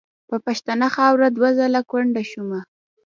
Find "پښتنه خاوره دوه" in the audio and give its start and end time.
0.45-1.49